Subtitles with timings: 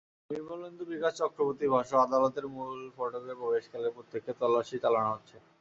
[0.29, 5.35] নির্মলেন্দু বিকাশ চক্রবর্তীর ভাষ্য, আদালতের মূল ফটকে প্রবেশকালে প্রত্যেককে তল্লাশি চালানো হচ্ছে।